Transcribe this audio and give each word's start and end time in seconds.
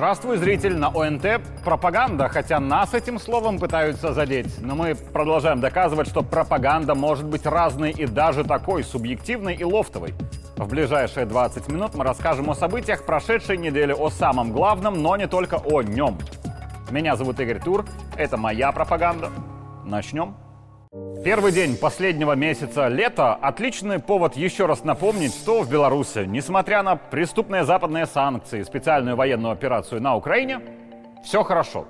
Здравствуй, 0.00 0.38
зритель! 0.38 0.78
На 0.78 0.88
ОНТ 0.88 1.42
пропаганда, 1.62 2.30
хотя 2.30 2.58
нас 2.58 2.94
этим 2.94 3.18
словом 3.18 3.58
пытаются 3.58 4.14
задеть. 4.14 4.46
Но 4.58 4.74
мы 4.74 4.94
продолжаем 4.94 5.60
доказывать, 5.60 6.08
что 6.08 6.22
пропаганда 6.22 6.94
может 6.94 7.26
быть 7.26 7.44
разной 7.44 7.90
и 7.90 8.06
даже 8.06 8.42
такой, 8.42 8.82
субъективной 8.82 9.56
и 9.56 9.62
лофтовой. 9.62 10.14
В 10.56 10.66
ближайшие 10.70 11.26
20 11.26 11.68
минут 11.68 11.94
мы 11.94 12.02
расскажем 12.02 12.48
о 12.48 12.54
событиях 12.54 13.04
прошедшей 13.04 13.58
недели, 13.58 13.92
о 13.92 14.08
самом 14.08 14.52
главном, 14.52 15.02
но 15.02 15.18
не 15.18 15.28
только 15.28 15.56
о 15.56 15.82
нем. 15.82 16.16
Меня 16.90 17.14
зовут 17.14 17.38
Игорь 17.38 17.60
Тур, 17.60 17.84
это 18.16 18.38
моя 18.38 18.72
пропаганда. 18.72 19.28
Начнем. 19.84 20.34
Первый 21.22 21.52
день 21.52 21.76
последнего 21.76 22.32
месяца 22.32 22.88
лета– 22.88 23.34
отличный 23.42 23.98
повод 23.98 24.36
еще 24.36 24.64
раз 24.64 24.84
напомнить, 24.84 25.34
что 25.34 25.60
в 25.60 25.70
Беларуси, 25.70 26.24
несмотря 26.26 26.82
на 26.82 26.96
преступные 26.96 27.64
западные 27.64 28.06
санкции, 28.06 28.62
специальную 28.62 29.16
военную 29.16 29.52
операцию 29.52 30.00
на 30.00 30.16
Украине, 30.16 30.60
все 31.22 31.42
хорошо. 31.42 31.86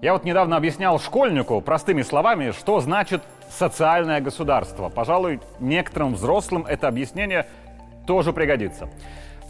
Я 0.00 0.12
вот 0.12 0.22
недавно 0.22 0.56
объяснял 0.56 1.00
школьнику 1.00 1.60
простыми 1.60 2.02
словами, 2.02 2.52
что 2.52 2.78
значит 2.80 3.22
социальное 3.48 4.20
государство. 4.20 4.88
Пожалуй, 4.88 5.40
некоторым 5.58 6.14
взрослым 6.14 6.64
это 6.64 6.86
объяснение 6.86 7.46
тоже 8.06 8.32
пригодится. 8.32 8.88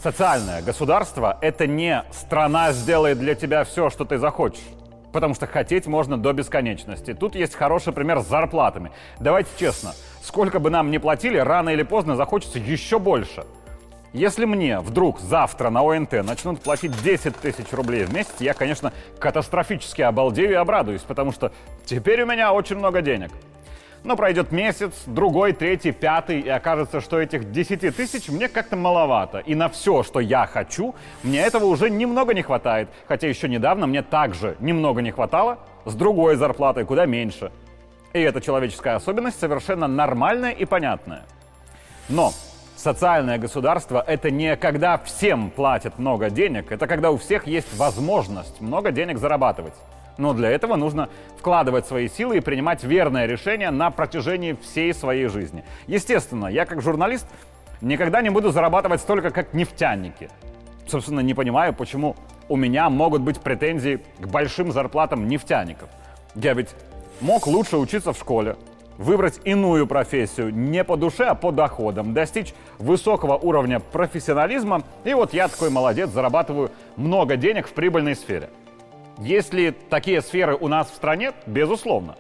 Социальное 0.03 0.63
государство– 0.63 1.37
это 1.43 1.67
не 1.67 2.05
страна 2.11 2.73
сделает 2.73 3.19
для 3.19 3.35
тебя 3.35 3.65
все, 3.65 3.91
что 3.91 4.07
ты 4.07 4.17
захочешь. 4.17 4.65
Потому 5.13 5.35
что 5.35 5.47
хотеть 5.47 5.87
можно 5.87 6.17
до 6.17 6.33
бесконечности. 6.33 7.15
Тут 7.15 7.35
есть 7.35 7.55
хороший 7.55 7.93
пример 7.93 8.21
с 8.21 8.27
зарплатами. 8.27 8.93
Давайте 9.19 9.51
честно, 9.59 9.93
сколько 10.23 10.59
бы 10.61 10.71
нам 10.71 10.91
ни 10.91 10.99
платили, 10.99 11.39
рано 11.39 11.71
или 11.71 11.83
поздно 11.83 12.17
захочется 12.17 12.59
еще 12.59 12.99
больше. 12.99 13.45
Если 14.13 14.45
мне 14.45 14.81
вдруг 14.81 15.21
завтра 15.21 15.71
на 15.71 15.83
ОНТ 15.83 16.25
начнут 16.25 16.61
платить 16.61 17.01
10 17.03 17.37
тысяч 17.37 17.73
рублей 17.73 18.05
в 18.05 18.13
месяц, 18.13 18.35
я, 18.41 18.55
конечно, 18.55 18.93
катастрофически 19.21 20.03
обалдею 20.03 20.51
и 20.51 20.55
обрадуюсь, 20.55 21.03
потому 21.03 21.31
что 21.31 21.53
теперь 21.85 22.23
у 22.23 22.27
меня 22.27 22.53
очень 22.53 22.77
много 22.77 23.03
денег. 23.03 23.31
Но 24.03 24.17
пройдет 24.17 24.51
месяц, 24.51 24.93
другой, 25.07 25.53
третий, 25.53 25.93
пятый, 25.93 26.41
и 26.41 26.49
окажется, 26.49 27.03
что 27.03 27.21
этих 27.21 27.53
10 27.53 27.95
тысяч 27.95 28.29
мне 28.31 28.49
как-то 28.49 28.77
маловато. 28.77 29.39
И 29.39 29.55
на 29.55 29.69
все, 29.69 30.03
что 30.03 30.21
я 30.21 30.47
хочу, 30.47 30.95
мне 31.23 31.41
этого 31.41 31.67
уже 31.67 31.91
немного 31.91 32.33
не 32.33 32.41
хватает. 32.41 32.89
Хотя 33.07 33.29
еще 33.29 33.47
недавно 33.47 33.87
мне 33.87 34.03
также 34.03 34.57
немного 34.59 35.03
не 35.03 35.11
хватало, 35.11 35.59
с 35.85 35.95
другой 35.95 36.37
зарплатой 36.37 36.87
куда 36.87 37.05
меньше. 37.05 37.53
И 38.15 38.21
эта 38.21 38.41
человеческая 38.41 38.97
особенность 38.97 39.39
совершенно 39.39 39.87
нормальная 39.87 40.53
и 40.53 40.65
понятная. 40.65 41.25
Но 42.09 42.33
социальное 42.77 43.37
государство— 43.37 44.03
это 44.07 44.31
не 44.31 44.57
когда 44.57 44.97
всем 44.97 45.51
платят 45.51 45.99
много 45.99 46.31
денег, 46.31 46.73
это 46.73 46.87
когда 46.87 47.11
у 47.11 47.19
всех 47.19 47.47
есть 47.47 47.77
возможность 47.77 48.63
много 48.63 48.93
денег 48.93 49.19
зарабатывать. 49.19 49.75
Но 50.19 50.35
для 50.35 50.51
этого 50.51 50.77
нужно 50.77 51.09
вкладывать 51.39 51.87
свои 51.87 52.09
силы 52.09 52.39
и 52.39 52.41
принимать 52.41 52.85
верное 52.85 53.27
решение 53.27 53.71
на 53.71 53.91
протяжении 53.91 54.53
всей 54.53 54.93
своей 54.93 55.29
жизни. 55.29 55.65
Естественно, 55.87 56.47
я 56.47 56.67
как 56.67 56.83
журналист 56.83 57.27
никогда 57.81 58.21
не 58.23 58.31
буду 58.31 58.51
зарабатывать 58.51 59.01
столько, 59.01 59.31
как 59.31 59.55
нефтяники. 59.55 60.29
Собственно, 60.87 61.21
не 61.21 61.35
понимаю, 61.35 61.73
почему 61.73 62.17
у 62.49 62.57
меня 62.57 62.91
могут 62.91 63.23
быть 63.23 63.41
претензии 63.41 64.01
к 64.19 64.27
большим 64.27 64.73
зарплатам 64.73 65.29
нефтяников. 65.29 65.89
Я 66.35 66.55
ведь 66.55 66.71
мог 67.21 67.47
лучше 67.47 67.77
учиться 67.77 68.13
в 68.13 68.19
школе, 68.19 68.57
выбрать 68.99 69.41
иную 69.45 69.87
профессию 69.87 70.53
не 70.53 70.85
по 70.85 70.97
душе, 70.97 71.25
а 71.25 71.35
по 71.35 71.53
доходам, 71.53 72.13
достичь 72.13 72.53
высокого 72.79 73.37
уровня 73.37 73.81
профессионализма, 73.81 74.83
и 75.05 75.15
вот 75.15 75.33
я 75.33 75.49
такой 75.49 75.71
молодец, 75.71 76.11
зарабатываю 76.11 76.71
много 76.97 77.37
денег 77.37 77.69
в 77.69 77.73
прибыльной 77.73 78.15
сфере. 78.15 78.51
Есть 79.21 79.53
ли 79.53 79.71
такие 79.71 80.23
сферы 80.23 80.57
у 80.57 80.67
нас 80.67 80.91
в 80.91 80.95
стране? 80.95 81.33
Безусловно. 81.45 82.17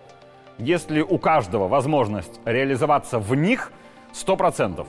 Есть 0.59 0.91
ли 0.91 1.03
у 1.03 1.16
каждого 1.16 1.66
возможность 1.66 2.41
реализоваться 2.44 3.19
в 3.19 3.34
них? 3.34 3.72
Сто 4.12 4.37
процентов. 4.37 4.87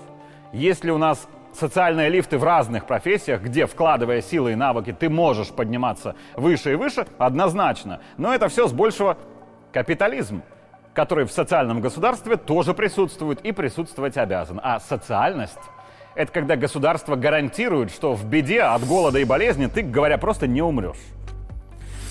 Есть 0.52 0.84
ли 0.84 0.92
у 0.92 0.98
нас 0.98 1.26
социальные 1.54 2.10
лифты 2.10 2.38
в 2.38 2.44
разных 2.44 2.86
профессиях, 2.86 3.42
где, 3.42 3.66
вкладывая 3.66 4.22
силы 4.22 4.52
и 4.52 4.56
навыки, 4.56 4.92
ты 4.92 5.10
можешь 5.10 5.52
подниматься 5.52 6.16
выше 6.36 6.74
и 6.74 6.76
выше? 6.76 7.08
Однозначно. 7.18 8.02
Но 8.18 8.34
это 8.34 8.50
все 8.50 8.68
с 8.68 8.74
большего 8.74 9.18
капитализм, 9.72 10.42
который 10.94 11.24
в 11.24 11.32
социальном 11.32 11.80
государстве 11.80 12.36
тоже 12.36 12.74
присутствует 12.74 13.40
и 13.46 13.54
присутствовать 13.54 14.18
обязан. 14.18 14.60
А 14.62 14.82
социальность– 14.82 15.60
это 16.16 16.30
когда 16.34 16.58
государство 16.58 17.16
гарантирует, 17.16 17.90
что 17.90 18.16
в 18.16 18.26
беде 18.26 18.64
от 18.64 18.86
голода 18.86 19.20
и 19.20 19.24
болезни 19.24 19.68
ты, 19.68 19.82
говоря 19.82 20.18
просто, 20.18 20.46
не 20.46 20.62
умрешь. 20.62 20.98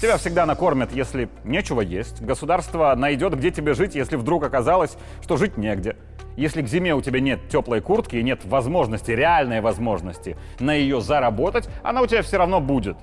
Тебя 0.00 0.16
всегда 0.16 0.46
накормят, 0.46 0.92
если 0.92 1.28
нечего 1.44 1.82
есть. 1.82 2.22
Государство 2.22 2.94
найдет, 2.96 3.34
где 3.34 3.50
тебе 3.50 3.74
жить, 3.74 3.94
если 3.94 4.16
вдруг 4.16 4.42
оказалось, 4.44 4.96
что 5.22 5.36
жить 5.36 5.58
негде. 5.58 5.94
Если 6.38 6.62
к 6.62 6.68
зиме 6.68 6.94
у 6.94 7.02
тебя 7.02 7.20
нет 7.20 7.50
теплой 7.50 7.82
куртки 7.82 8.16
и 8.16 8.22
нет 8.22 8.46
возможности, 8.46 9.10
реальной 9.10 9.60
возможности 9.60 10.38
на 10.58 10.72
ее 10.72 11.02
заработать, 11.02 11.68
она 11.82 12.00
у 12.00 12.06
тебя 12.06 12.22
все 12.22 12.38
равно 12.38 12.60
будет. 12.60 12.96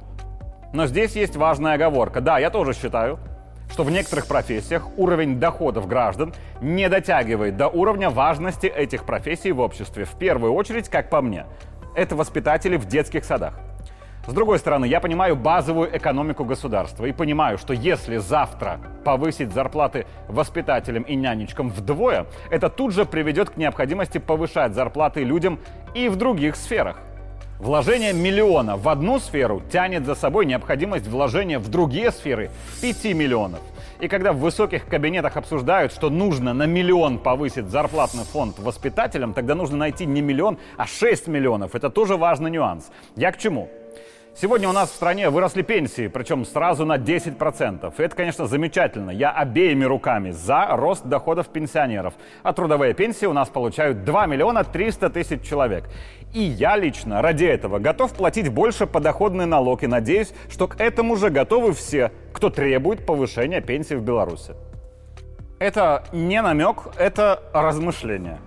Но 0.74 0.88
здесь 0.88 1.16
есть 1.16 1.36
важная 1.36 1.76
оговорка. 1.76 2.20
Да, 2.20 2.40
я 2.40 2.50
тоже 2.50 2.74
считаю, 2.74 3.20
что 3.70 3.84
в 3.84 3.92
некоторых 3.92 4.26
профессиях 4.26 4.88
уровень 4.98 5.40
доходов 5.40 5.88
граждан 5.88 6.34
не 6.62 6.90
дотягивает 6.90 7.58
до 7.58 7.68
уровня 7.68 8.10
важности 8.10 8.66
этих 8.66 9.06
профессий 9.06 9.52
в 9.52 9.60
обществе. 9.60 10.06
В 10.06 10.18
первую 10.18 10.54
очередь, 10.54 10.90
как 10.90 11.12
по 11.12 11.22
мне, 11.22 11.46
это 11.96 12.16
воспитатели 12.16 12.76
в 12.76 12.88
детских 12.88 13.24
садах. 13.24 13.60
С 14.28 14.34
другой 14.34 14.60
стороны, 14.60 14.86
я 14.86 15.00
понимаю 15.00 15.38
базовую 15.38 15.96
экономику 15.98 16.44
государства 16.44 17.06
и 17.06 17.14
понимаю, 17.14 17.58
что 17.58 17.72
если 17.72 18.18
завтра 18.18 18.82
повысить 19.06 19.54
зарплаты 19.54 20.06
воспитателям 20.28 21.04
и 21.04 21.16
нянечкам 21.16 21.70
вдвое, 21.70 22.26
это 22.52 22.68
тут 22.70 22.94
же 22.94 23.06
приведет 23.06 23.52
к 23.52 23.56
необходимости 23.56 24.18
повышать 24.18 24.74
зарплаты 24.74 25.24
людям 25.24 25.60
и 25.96 26.10
в 26.10 26.18
других 26.18 26.58
сферах. 26.58 26.98
Вложение 27.60 28.12
миллиона 28.12 28.76
в 28.76 28.90
одну 28.90 29.18
сферу 29.20 29.62
тянет 29.72 30.06
за 30.06 30.14
собой 30.14 30.46
необходимость 30.46 31.08
вложения 31.08 31.58
в 31.58 31.70
другие 31.70 32.12
сферы 32.12 32.52
5 32.82 33.06
миллионов. 33.16 33.62
И 34.02 34.10
когда 34.10 34.34
в 34.34 34.40
высоких 34.40 34.88
кабинетах 34.88 35.38
обсуждают, 35.38 35.94
что 35.94 36.10
нужно 36.10 36.54
на 36.54 36.66
миллион 36.66 37.18
повысить 37.18 37.70
зарплатный 37.70 38.26
фонд 38.26 38.60
воспитателям, 38.60 39.34
тогда 39.34 39.56
нужно 39.56 39.78
найти 39.78 40.06
не 40.06 40.22
миллион, 40.22 40.60
а 40.76 40.86
6 40.86 41.28
миллионов. 41.28 41.76
Это 41.76 41.90
тоже 41.90 42.18
важный 42.18 42.52
нюанс. 42.52 42.92
Я 43.16 43.32
к 43.32 43.38
чему? 43.38 43.70
Сегодня 44.40 44.70
у 44.70 44.72
нас 44.72 44.92
в 44.92 44.94
стране 44.94 45.32
выросли 45.32 45.64
пенсии, 45.64 46.08
причем 46.10 46.46
сразу 46.46 46.86
на 46.86 46.98
10%. 46.98 47.92
И 47.98 48.04
это, 48.04 48.16
конечно, 48.16 48.46
замечательно. 48.46 49.10
Я 49.10 49.32
обеими 49.32 49.84
руками 49.84 50.30
за 50.30 50.68
рост 50.74 51.04
доходов 51.06 51.48
пенсионеров. 51.48 52.14
А 52.44 52.54
трудовые 52.54 52.94
пенсии 52.94 53.26
у 53.26 53.34
нас 53.34 53.50
получают 53.50 54.04
2 54.04 54.28
миллиона 54.28 54.64
300 54.64 55.10
тысяч 55.10 55.42
человек. 55.42 55.86
И 56.36 56.44
я 56.44 56.76
лично 56.76 57.24
ради 57.24 57.46
этого 57.46 57.80
готов 57.80 58.14
платить 58.14 58.50
больше 58.50 58.86
подоходный 58.86 59.48
налог 59.48 59.82
и 59.82 59.88
надеюсь, 59.88 60.32
что 60.52 60.68
к 60.68 60.80
этому 60.80 61.16
же 61.16 61.32
готовы 61.32 61.74
все, 61.74 62.12
кто 62.32 62.52
требует 62.52 63.08
повышения 63.08 63.60
пенсии 63.60 63.96
в 63.96 64.04
Беларуси. 64.04 64.54
Это 65.58 66.04
не 66.12 66.40
намек, 66.44 66.90
это 67.00 67.42
размышление. 67.54 68.38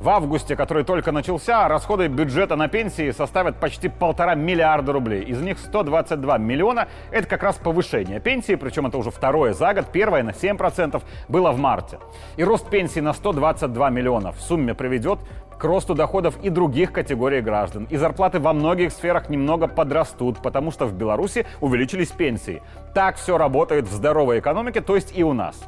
В 0.00 0.10
августе, 0.10 0.56
который 0.56 0.84
только 0.84 1.10
начался, 1.10 1.66
расходы 1.68 2.08
бюджета 2.08 2.54
на 2.56 2.68
пенсии 2.68 3.10
составят 3.12 3.56
почти 3.56 3.88
полтора 3.88 4.34
миллиарда 4.34 4.92
рублей. 4.92 5.22
Из 5.22 5.40
них 5.40 5.58
122 5.58 6.36
миллиона– 6.38 6.88
это 7.10 7.26
как 7.26 7.42
раз 7.42 7.56
повышение 7.56 8.20
пенсии, 8.20 8.56
причем 8.56 8.86
это 8.86 8.98
уже 8.98 9.10
второе 9.10 9.54
за 9.54 9.72
год, 9.72 9.86
первое 9.90 10.22
на 10.22 10.30
7% 10.30 11.02
было 11.28 11.50
в 11.50 11.58
марте. 11.58 11.98
И 12.36 12.44
рост 12.44 12.68
пенсии 12.68 13.00
на 13.00 13.14
122 13.14 13.90
миллиона 13.90 14.32
в 14.32 14.40
сумме 14.40 14.74
приведет 14.74 15.18
к 15.58 15.64
росту 15.64 15.94
доходов 15.94 16.36
и 16.42 16.50
других 16.50 16.92
категорий 16.92 17.40
граждан. 17.40 17.86
И 17.90 17.96
зарплаты 17.96 18.38
во 18.38 18.52
многих 18.52 18.92
сферах 18.92 19.30
немного 19.30 19.66
подрастут, 19.66 20.42
потому 20.42 20.70
что 20.70 20.86
в 20.86 20.92
Беларуси 20.92 21.46
увеличились 21.60 22.08
пенсии. 22.08 22.62
Так 22.94 23.16
все 23.16 23.38
работает 23.38 23.86
в 23.86 23.92
здоровой 23.92 24.40
экономике, 24.40 24.82
то 24.82 24.94
есть 24.94 25.16
и 25.16 25.24
у 25.24 25.32
нас. 25.32 25.58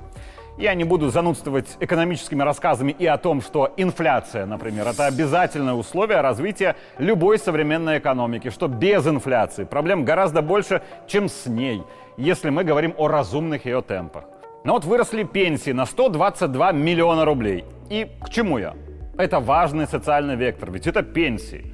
Я 0.59 0.75
не 0.75 0.83
буду 0.83 1.09
занудствовать 1.11 1.77
экономическими 1.79 2.43
рассказами 2.43 2.91
и 2.99 3.07
о 3.07 3.17
том, 3.17 3.41
что 3.41 3.73
инфляция, 3.77 4.45
например, 4.45 4.89
это 4.89 5.07
обязательное 5.07 5.75
условие 5.75 6.21
развития 6.21 6.75
любой 6.99 7.39
современной 7.39 7.99
экономики, 7.99 8.51
что 8.51 8.67
без 8.67 9.07
инфляции 9.07 9.63
проблем 9.63 10.05
гораздо 10.05 10.43
больше, 10.43 10.83
чем 11.07 11.29
с 11.29 11.47
ней, 11.47 11.85
если 12.17 12.51
мы 12.51 12.65
говорим 12.65 12.93
о 12.99 13.07
разумных 13.07 13.67
ее 13.67 13.83
темпах. 13.83 14.25
Но 14.65 14.73
вот 14.73 14.85
выросли 14.85 15.23
пенсии 15.23 15.71
на 15.71 15.87
122 15.87 16.73
миллиона 16.73 17.25
рублей. 17.25 17.65
И 17.89 18.09
к 18.21 18.29
чему 18.29 18.59
я? 18.59 18.75
Это 19.17 19.39
важный 19.39 19.87
социальный 19.87 20.35
вектор, 20.35 20.73
ведь 20.73 20.89
это 20.89 21.05
пенсии. 21.05 21.73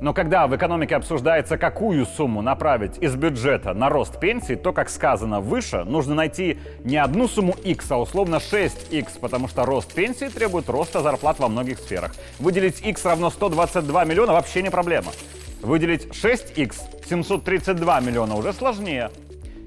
Но 0.00 0.12
когда 0.12 0.46
в 0.46 0.54
экономике 0.54 0.96
обсуждается, 0.96 1.56
какую 1.56 2.04
сумму 2.06 2.42
направить 2.42 2.98
из 2.98 3.14
бюджета 3.16 3.72
на 3.72 3.88
рост 3.88 4.20
пенсии, 4.20 4.54
то, 4.54 4.72
как 4.72 4.90
сказано 4.90 5.40
выше, 5.40 5.84
нужно 5.84 6.14
найти 6.14 6.58
не 6.84 6.96
одну 6.96 7.28
сумму 7.28 7.54
X, 7.64 7.90
а 7.90 7.96
условно 7.96 8.36
6X, 8.36 9.18
потому 9.20 9.48
что 9.48 9.64
рост 9.64 9.92
пенсии 9.94 10.26
требует 10.26 10.68
роста 10.68 11.00
зарплат 11.00 11.38
во 11.38 11.48
многих 11.48 11.78
сферах. 11.78 12.14
Выделить 12.38 12.84
X 12.84 13.04
равно 13.04 13.30
122 13.30 14.04
миллиона 14.04 14.32
вообще 14.32 14.62
не 14.62 14.70
проблема. 14.70 15.12
Выделить 15.62 16.06
6х 16.06 16.74
732 17.08 18.00
миллиона 18.00 18.34
уже 18.34 18.52
сложнее. 18.52 19.10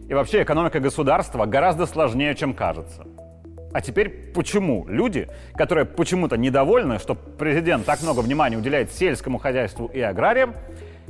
И 0.07 0.13
вообще 0.13 0.43
экономика 0.43 0.79
государства 0.79 1.45
гораздо 1.45 1.85
сложнее, 1.85 2.35
чем 2.35 2.53
кажется. 2.53 3.05
А 3.71 3.81
теперь 3.81 4.09
почему 4.33 4.85
люди, 4.87 5.27
которые 5.55 5.85
почему-то 5.85 6.37
недовольны, 6.37 6.97
что 6.97 7.15
президент 7.15 7.85
так 7.85 8.01
много 8.01 8.21
внимания 8.21 8.57
уделяет 8.57 8.91
сельскому 8.91 9.37
хозяйству 9.37 9.85
и 9.87 9.99
аграриям, 10.01 10.55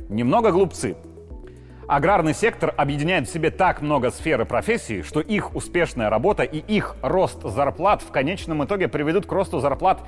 немного 0.08 0.52
глупцы. 0.52 0.96
Аграрный 1.88 2.34
сектор 2.34 2.72
объединяет 2.76 3.26
в 3.26 3.32
себе 3.32 3.50
так 3.50 3.82
много 3.82 4.10
сфер 4.10 4.42
и 4.42 4.44
профессий, 4.44 5.02
что 5.02 5.20
их 5.20 5.56
успешная 5.56 6.08
работа 6.08 6.44
и 6.44 6.58
их 6.58 6.94
рост 7.02 7.42
зарплат 7.42 8.02
в 8.02 8.12
конечном 8.12 8.64
итоге 8.64 8.86
приведут 8.86 9.26
к 9.26 9.32
росту 9.32 9.58
зарплат 9.58 10.00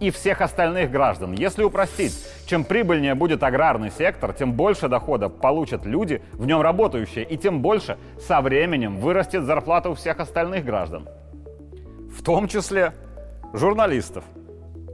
и 0.00 0.10
всех 0.10 0.40
остальных 0.40 0.90
граждан. 0.90 1.32
Если 1.32 1.62
упростить, 1.62 2.12
чем 2.46 2.64
прибыльнее 2.64 3.14
будет 3.14 3.42
аграрный 3.42 3.90
сектор, 3.90 4.32
тем 4.32 4.52
больше 4.52 4.88
дохода 4.88 5.28
получат 5.28 5.86
люди, 5.86 6.20
в 6.32 6.46
нем 6.46 6.60
работающие, 6.60 7.24
и 7.24 7.36
тем 7.36 7.60
больше 7.60 7.96
со 8.18 8.40
временем 8.40 8.98
вырастет 8.98 9.44
зарплата 9.44 9.90
у 9.90 9.94
всех 9.94 10.20
остальных 10.20 10.64
граждан. 10.64 11.08
Том 12.30 12.46
числе 12.46 12.92
журналистов. 13.52 14.22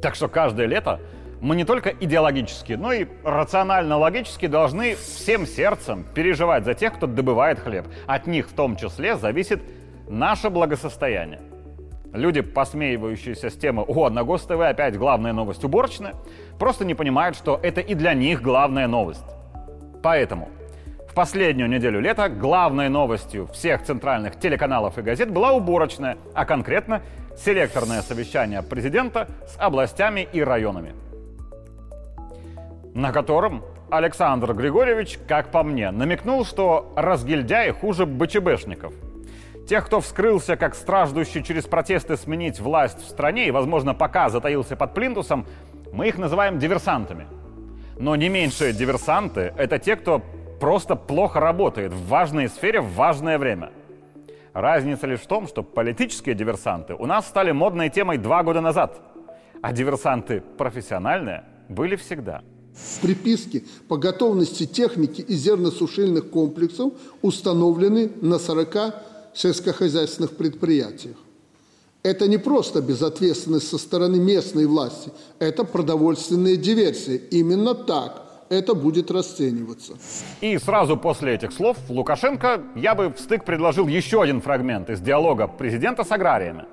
Так 0.01 0.15
что 0.15 0.27
каждое 0.27 0.67
лето 0.67 1.01
мы 1.43 1.55
не 1.55 1.65
только 1.65 1.91
идеологически, 1.91 2.73
но 2.73 2.95
и 2.95 3.07
рационально-логически 3.25 4.47
должны 4.47 4.95
всем 4.95 5.47
сердцем 5.47 6.07
переживать 6.15 6.65
за 6.65 6.73
тех, 6.73 6.95
кто 6.95 7.07
добывает 7.07 7.59
хлеб. 7.59 7.87
От 8.07 8.27
них 8.27 8.49
в 8.49 8.55
том 8.55 8.77
числе 8.77 9.17
зависит 9.17 9.61
наше 10.09 10.49
благосостояние. 10.49 11.43
Люди, 12.15 12.41
посмеивающиеся 12.41 13.51
с 13.51 13.55
темы 13.55 13.85
«О, 13.87 14.09
на 14.09 14.25
ГОСТВ 14.25 14.53
опять 14.53 14.97
главная 14.97 15.35
новость 15.35 15.63
уборочная», 15.63 16.15
просто 16.59 16.87
не 16.87 16.95
понимают, 16.95 17.37
что 17.37 17.61
это 17.63 17.83
и 17.83 17.95
для 17.95 18.15
них 18.15 18.41
главная 18.41 18.87
новость. 18.87 19.27
Поэтому 20.03 20.49
в 21.07 21.13
последнюю 21.13 21.69
неделю 21.69 22.01
лета 22.01 22.31
главной 22.31 22.89
новостью 22.89 23.47
всех 23.49 23.83
центральных 23.83 24.39
телеканалов 24.39 24.97
и 24.97 25.03
газет 25.03 25.31
была 25.31 25.53
уборочная, 25.53 26.17
а 26.33 26.47
конкретно 26.47 27.03
селекторное 27.37 28.03
совещание 28.03 28.63
президента 28.63 29.29
с 29.47 29.57
областями 29.59 30.29
и 30.33 30.43
районами, 30.43 30.95
на 32.95 33.13
котором 33.13 33.65
Александр 33.91 34.53
Григорьевич, 34.53 35.19
как 35.29 35.51
по 35.51 35.63
мне, 35.63 35.91
намекнул, 35.91 36.45
что 36.45 36.93
разгильдяи 36.97 37.71
хуже 37.71 38.07
БЧБшников– 38.07 38.93
Тех, 39.67 39.87
кто 39.87 40.01
вскрылся 40.01 40.57
как 40.57 40.77
страждущий 40.77 41.43
через 41.43 41.65
протесты 41.65 42.17
сменить 42.17 42.61
власть 42.61 43.01
в 43.01 43.09
стране 43.09 43.49
и, 43.49 43.51
возможно, 43.51 43.95
пока 43.95 44.29
затаился 44.29 44.77
под 44.77 44.95
плинтусом, 44.95 45.45
мы 45.93 46.07
их 46.07 46.19
называем 46.19 46.61
диверсантами. 46.61 47.27
Но 47.99 48.15
не 48.15 48.29
меньшие 48.29 48.73
диверсанты— 48.73 49.53
это 49.57 49.81
те, 49.81 49.97
кто 49.97 50.23
просто 50.61 50.95
плохо 50.95 51.41
работает 51.41 51.93
в 51.93 52.07
важной 52.07 52.49
сфере 52.49 52.81
в 52.81 52.95
важное 52.95 53.39
время. 53.39 53.71
Разница 54.57 55.07
лишь 55.07 55.21
в 55.21 55.27
том, 55.27 55.47
что 55.47 55.63
политические 55.63 56.35
диверсанты 56.35 56.95
у 56.95 57.05
нас 57.05 57.29
стали 57.29 57.53
модной 57.53 57.91
темой 57.91 58.17
два 58.17 58.43
года 58.43 58.63
назад, 58.63 58.99
а 59.61 59.71
диверсанты 59.71 60.43
профессиональные 60.57 61.45
были 61.69 61.95
всегда. 61.97 62.43
Приписки 63.03 63.67
по 63.87 63.99
готовности 63.99 64.65
техники 64.65 65.21
и 65.21 65.35
зерносушильных 65.35 66.31
комплексов 66.31 66.95
установлены 67.21 68.11
на 68.23 68.39
40 68.39 68.95
сельскохозяйственных 69.35 70.39
предприятиях. 70.39 71.17
Это 72.03 72.27
не 72.27 72.39
просто 72.39 72.81
безответственность 72.81 73.69
со 73.69 73.77
стороны 73.77 74.17
местной 74.17 74.65
власти, 74.65 75.13
это 75.39 75.65
продовольственная 75.65 76.57
диверсия. 76.57 77.17
Именно 77.31 77.75
так 77.75 78.26
это 78.49 78.75
будет 78.75 79.11
расцениваться. 79.11 79.95
И 80.41 80.59
сразу 80.59 80.97
после 80.97 81.35
этих 81.35 81.53
слов 81.53 81.77
Лукашенко 81.89 82.63
я 82.75 82.95
бы 82.95 83.09
в 83.09 83.19
стык 83.19 83.45
предложил 83.45 83.87
еще 83.87 84.23
один 84.23 84.41
фрагмент 84.41 84.91
из 84.91 85.01
диалога 85.01 85.47
президента 85.49 86.05
с 86.05 86.13
аграриями. 86.13 86.65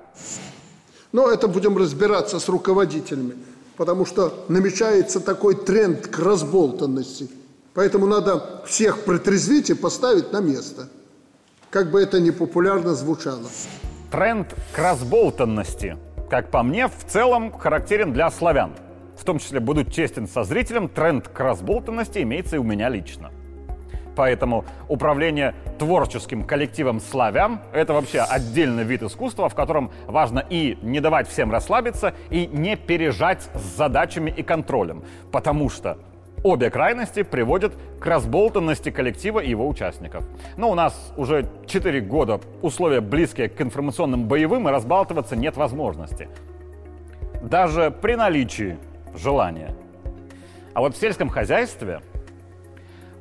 Но 1.12 1.30
это 1.30 1.48
будем 1.48 1.76
разбираться 1.76 2.40
с 2.40 2.48
руководителями, 2.48 3.34
потому 3.76 4.06
что 4.06 4.44
намечается 4.48 5.20
такой 5.20 5.54
тренд 5.54 6.06
к 6.06 6.18
разболтанности. 6.18 7.28
Поэтому 7.74 8.06
надо 8.06 8.62
всех 8.66 9.04
протрезвить 9.04 9.70
и 9.70 9.74
поставить 9.74 10.32
на 10.32 10.40
место 10.40 10.88
как 11.74 11.90
бы 11.90 12.00
это 12.00 12.20
ни 12.20 12.30
популярно 12.30 12.94
звучало. 12.94 13.48
Тренд 14.12 14.54
к 14.72 14.78
разболтанности, 14.78 15.96
как 16.30 16.48
по 16.52 16.62
мне, 16.62 16.86
в 16.86 17.04
целом 17.08 17.50
характерен 17.50 18.12
для 18.12 18.30
славян. 18.30 18.74
В 19.16 19.24
том 19.24 19.38
числе, 19.38 19.60
буду 19.60 19.84
честен 19.84 20.26
со 20.26 20.44
зрителем, 20.44 20.88
тренд 20.88 21.28
к 21.28 21.40
разболтанности 21.40 22.20
имеется 22.22 22.56
и 22.56 22.58
у 22.58 22.64
меня 22.64 22.88
лично. 22.88 23.30
Поэтому 24.16 24.64
управление 24.88 25.54
творческим 25.78 26.44
коллективом 26.44 27.00
славян– 27.00 27.60
это 27.72 27.94
вообще 27.94 28.20
отдельный 28.20 28.84
вид 28.84 29.02
искусства, 29.02 29.48
в 29.48 29.54
котором 29.54 29.90
важно 30.06 30.44
и 30.48 30.78
не 30.82 31.00
давать 31.00 31.28
всем 31.28 31.50
расслабиться, 31.50 32.14
и 32.30 32.46
не 32.46 32.76
пережать 32.76 33.48
с 33.54 33.76
задачами 33.76 34.30
и 34.30 34.42
контролем. 34.42 35.02
Потому 35.32 35.68
что 35.68 35.98
Обе 36.44 36.68
крайности 36.68 37.22
приводят 37.22 37.72
к 37.98 38.04
разболтанности 38.04 38.90
коллектива 38.90 39.40
и 39.40 39.48
его 39.48 39.66
участников. 39.66 40.24
Но 40.58 40.70
у 40.70 40.74
нас 40.74 41.14
уже 41.16 41.48
4 41.66 42.02
года 42.02 42.38
условия 42.60 43.00
близкие 43.00 43.48
к 43.48 43.58
информационным 43.62 44.28
боевым, 44.28 44.68
и 44.68 44.70
разбалтываться 44.70 45.36
нет 45.36 45.56
возможности. 45.56 46.28
Даже 47.42 47.90
при 47.90 48.14
наличии 48.14 48.76
желания. 49.14 49.74
А 50.74 50.80
вот 50.80 50.96
в 50.96 51.00
сельском 51.00 51.28
хозяйстве 51.28 52.00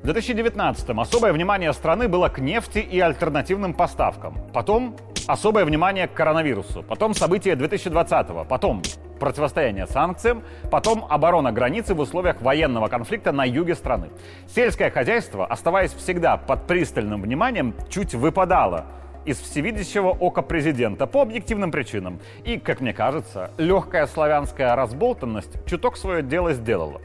в 0.01 0.07
2019-м 0.07 0.99
особое 0.99 1.31
внимание 1.31 1.71
страны 1.71 2.07
было 2.07 2.27
к 2.27 2.39
нефти 2.39 2.79
и 2.79 2.99
альтернативным 2.99 3.73
поставкам. 3.73 4.37
Потом 4.53 4.97
особое 5.27 5.63
внимание 5.63 6.07
к 6.07 6.13
коронавирусу. 6.13 6.83
Потом 6.83 7.13
события 7.13 7.53
2020-го. 7.53 8.43
Потом 8.43 8.81
противостояние 9.19 9.87
санкциям, 9.87 10.43
потом 10.69 11.05
оборона 11.09 11.53
границы 11.53 11.93
в 11.93 11.99
условиях 11.99 12.41
военного 12.41 12.89
конфликта 12.89 13.31
на 13.31 13.45
юге 13.45 13.75
страны. 13.75 14.09
Сельское 14.53 14.91
хозяйство, 14.91 15.45
оставаясь 15.45 15.93
всегда 15.93 16.35
под 16.35 16.67
пристальным 16.67 17.21
вниманием, 17.21 17.73
чуть 17.89 18.13
выпадало 18.13 18.85
из 19.25 19.39
всевидящего 19.39 20.09
ока 20.09 20.41
президента 20.41 21.07
по 21.07 21.21
объективным 21.21 21.71
причинам. 21.71 22.19
И, 22.43 22.57
как 22.57 22.81
мне 22.81 22.93
кажется, 22.93 23.51
легкая 23.57 24.07
славянская 24.07 24.75
разболтанность 24.75 25.65
чуток 25.65 25.97
свое 25.97 26.21
дело 26.21 26.53
сделала. 26.53 27.01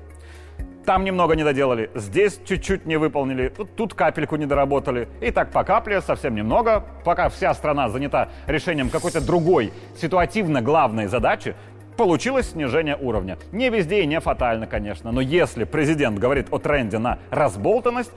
Там 0.84 1.04
немного 1.04 1.36
не 1.36 1.44
доделали, 1.44 1.90
здесь 1.94 2.40
чуть-чуть 2.46 2.86
не 2.86 2.96
выполнили, 2.96 3.52
тут, 3.76 3.92
капельку 3.92 4.36
не 4.36 4.46
доработали. 4.46 5.06
И 5.20 5.30
так 5.30 5.50
по 5.50 5.62
капле, 5.62 6.00
совсем 6.00 6.34
немного, 6.34 6.82
пока 7.04 7.28
вся 7.28 7.52
страна 7.52 7.90
занята 7.90 8.30
решением 8.46 8.88
какой-то 8.88 9.20
другой, 9.20 9.70
ситуативно 10.00 10.62
главной 10.62 11.06
задачи, 11.06 11.54
получилось 11.98 12.52
снижение 12.52 12.96
уровня. 12.96 13.36
Не 13.52 13.68
везде 13.68 14.02
и 14.02 14.06
не 14.06 14.18
фатально, 14.20 14.66
конечно, 14.66 15.12
но 15.12 15.20
если 15.20 15.64
президент 15.64 16.18
говорит 16.18 16.46
о 16.50 16.58
тренде 16.58 16.96
на 16.96 17.18
разболтанность, 17.30 18.12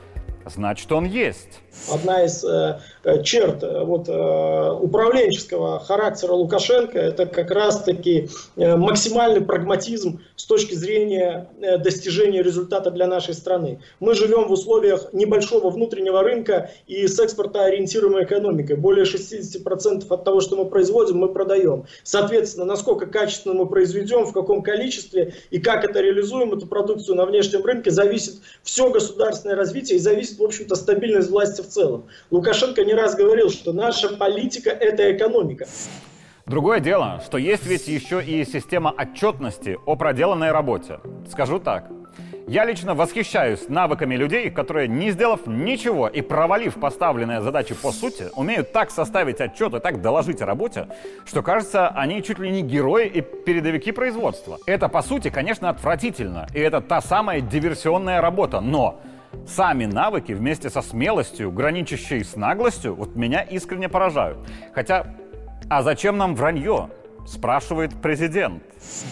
значит 0.46 0.92
он 0.92 1.06
есть. 1.06 1.62
Одна 1.90 2.26
из 2.26 2.44
э, 2.44 2.80
э 3.04 3.24
черт 3.24 3.64
э, 3.64 3.84
вот, 3.84 4.10
э, 4.10 4.72
управленческого 4.72 5.80
характера 5.80 6.34
Лукашенко 6.34 7.00
это 7.00 7.26
как 7.26 7.50
раз-таки 7.52 8.30
э, 8.58 8.76
максимальный 8.76 9.42
прагматизм 9.42 10.20
с 10.36 10.46
точки 10.46 10.76
зрения 10.76 11.50
э, 11.62 11.78
достижения 11.78 12.44
результата 12.44 12.92
для 12.92 13.08
нашей 13.08 13.34
страны. 13.34 13.80
Мы 14.00 14.16
живем 14.16 14.48
в 14.48 14.52
условиях 14.52 15.14
небольшого 15.14 15.70
внутреннего 15.70 16.22
рынка 16.24 16.72
и 16.88 17.08
с 17.08 17.20
экспортоориентируемой 17.20 18.26
экономикой. 18.26 18.76
Более 18.76 19.06
60% 19.06 20.06
от 20.10 20.24
того, 20.24 20.42
что 20.42 20.56
мы 20.58 20.66
производим, 20.66 21.18
мы 21.18 21.30
продаем. 21.30 21.86
Соответственно, 22.04 22.66
насколько 22.66 23.06
качественно 23.06 23.56
мы 23.56 23.68
произведем, 23.68 24.26
в 24.26 24.34
каком 24.34 24.62
количестве 24.62 25.34
и 25.52 25.60
как 25.60 25.86
это 25.86 26.02
реализуем, 26.02 26.54
эту 26.54 26.68
продукцию 26.68 27.16
на 27.16 27.26
внешнем 27.26 27.64
рынке, 27.64 27.92
зависит 27.92 28.36
все 28.64 28.90
государственное 28.90 29.56
развитие 29.56 29.98
и 29.98 30.02
зависит, 30.02 30.31
в 30.38 30.44
общем-то, 30.44 30.76
стабильность 30.76 31.30
власти 31.30 31.62
в 31.62 31.68
целом. 31.68 32.06
Лукашенко 32.30 32.84
не 32.84 32.94
раз 32.94 33.16
говорил, 33.16 33.50
что 33.50 33.74
наша 33.74 34.16
политика– 34.16 34.70
это 34.72 35.16
экономика. 35.16 35.68
Другое 36.46 36.80
дело, 36.80 37.22
что 37.26 37.38
есть 37.38 37.66
ведь 37.66 37.88
еще 37.88 38.24
и 38.24 38.44
система 38.46 38.90
отчетности 38.90 39.78
о 39.86 39.96
проделанной 39.96 40.52
работе. 40.52 41.00
Скажу 41.30 41.60
так. 41.60 41.90
Я 42.48 42.66
лично 42.66 42.96
восхищаюсь 42.96 43.70
навыками 43.70 44.16
людей, 44.16 44.50
которые, 44.50 44.88
не 44.88 45.12
сделав 45.12 45.48
ничего 45.48 46.10
и 46.10 46.22
провалив 46.22 46.76
поставленные 46.76 47.42
задачи 47.42 47.76
по 47.76 47.92
сути, 47.92 48.26
умеют 48.36 48.74
так 48.74 48.92
составить 48.92 49.40
отчет 49.40 49.74
и 49.74 49.80
так 49.80 50.02
доложить 50.02 50.42
о 50.42 50.46
работе, 50.46 50.88
что 51.26 51.44
кажется, 51.44 51.88
они 51.90 52.22
чуть 52.22 52.40
ли 52.40 52.50
не 52.50 52.62
герои 52.62 53.08
и 53.08 53.22
передовики 53.22 53.92
производства. 53.92 54.58
Это, 54.66 54.90
по 54.90 55.02
сути, 55.02 55.30
конечно, 55.30 55.70
отвратительно, 55.70 56.48
и 56.54 56.60
это 56.60 56.82
та 56.82 57.00
самая 57.00 57.40
диверсионная 57.40 58.20
работа, 58.20 58.60
но 58.60 59.00
Сами 59.48 59.86
навыки 59.86 60.34
вместе 60.34 60.70
со 60.70 60.82
смелостью, 60.82 61.52
граничащей 61.52 62.24
с 62.24 62.36
наглостью, 62.36 62.96
вот 62.96 63.16
меня 63.16 63.42
искренне 63.42 63.90
поражают. 63.90 64.38
Хотя, 64.74 65.16
а 65.70 65.84
зачем 65.84 66.18
нам 66.18 66.36
вранье? 66.36 66.90
Спрашивает 67.28 67.92
президент. 68.02 68.64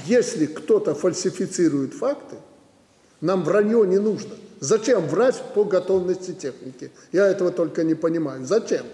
Если 0.05 0.45
кто-то 0.45 0.95
фальсифицирует 0.95 1.93
факты, 1.93 2.37
нам 3.21 3.43
вранье 3.43 3.85
не 3.85 3.99
нужно. 3.99 4.33
Зачем 4.59 5.01
врать 5.07 5.41
по 5.53 5.63
готовности 5.63 6.33
техники? 6.33 6.91
Я 7.11 7.27
этого 7.27 7.51
только 7.51 7.83
не 7.83 7.95
понимаю. 7.95 8.45
Зачем? 8.45 8.85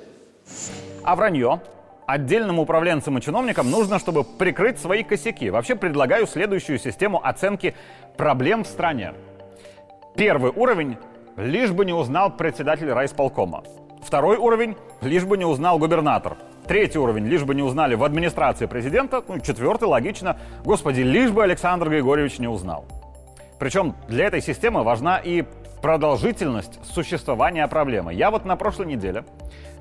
А 1.04 1.16
вранье? 1.16 1.62
Отдельным 2.08 2.60
управленцам 2.60 3.18
и 3.18 3.22
чиновникам 3.22 3.72
нужно, 3.72 3.98
чтобы 3.98 4.24
прикрыть 4.24 4.78
свои 4.80 5.04
косяки. 5.04 5.50
Вообще 5.50 5.76
предлагаю 5.76 6.28
следующую 6.28 6.78
систему 6.78 7.20
оценки 7.24 7.74
проблем 8.16 8.64
в 8.64 8.68
стране. 8.68 9.14
Первый 10.16 10.52
уровень– 10.52 10.98
лишь 11.38 11.72
бы 11.72 11.86
не 11.86 11.94
узнал 11.94 12.32
председатель 12.32 12.92
райсполкома. 12.92 13.64
Второй 14.02 14.38
уровень– 14.38 14.76
лишь 15.02 15.26
бы 15.26 15.38
не 15.38 15.46
узнал 15.46 15.80
губернатор. 15.80 16.38
Третий 16.68 17.00
уровень, 17.00 17.26
лишь 17.26 17.44
бы 17.44 17.56
не 17.56 17.62
узнали 17.62 17.96
в 17.96 18.04
администрации 18.04 18.66
президента. 18.66 19.24
Ну, 19.28 19.40
четвертый, 19.40 19.86
логично, 19.86 20.38
господи, 20.64 21.02
лишь 21.02 21.32
бы 21.32 21.44
Александр 21.44 21.90
Григорьевич 21.90 22.40
не 22.40 22.48
узнал. 22.48 22.86
Причем 23.60 23.96
для 24.08 24.26
этой 24.26 24.42
системы 24.42 24.84
важна 24.84 25.18
и 25.18 25.44
продолжительность 25.82 26.80
существования 26.84 27.68
проблемы. 27.68 28.14
Я 28.14 28.32
вот 28.32 28.46
на 28.46 28.56
прошлой 28.56 28.88
неделе 28.88 29.24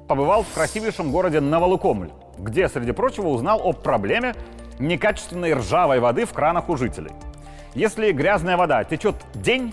побывал 0.07 0.43
в 0.43 0.53
красивейшем 0.53 1.11
городе 1.11 1.41
Новолукомль, 1.41 2.11
где, 2.39 2.69
среди 2.69 2.93
прочего, 2.93 3.29
узнал 3.29 3.61
о 3.63 3.73
проблеме 3.73 4.35
некачественной 4.79 5.55
ржавой 5.55 6.01
воды 6.01 6.27
в 6.27 6.33
кранах 6.33 6.69
у 6.69 6.77
жителей. 6.77 7.13
Если 7.75 8.13
грязная 8.13 8.57
вода 8.57 8.85
течет 8.85 9.17
день, 9.35 9.73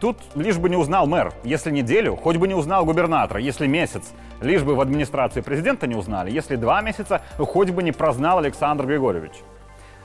Тут 0.00 0.18
лишь 0.34 0.58
бы 0.58 0.68
не 0.68 0.76
узнал 0.76 1.06
мэр. 1.06 1.32
Если 1.42 1.70
неделю, 1.70 2.16
хоть 2.16 2.36
бы 2.36 2.46
не 2.46 2.54
узнал 2.54 2.84
губернатора. 2.84 3.40
Если 3.40 3.66
месяц, 3.66 4.12
лишь 4.40 4.62
бы 4.62 4.74
в 4.74 4.80
администрации 4.80 5.40
президента 5.40 5.86
не 5.86 5.94
узнали. 5.94 6.30
Если 6.30 6.56
два 6.56 6.82
месяца, 6.82 7.22
хоть 7.38 7.70
бы 7.70 7.82
не 7.82 7.92
прознал 7.92 8.38
Александр 8.38 8.86
Григорьевич. 8.86 9.32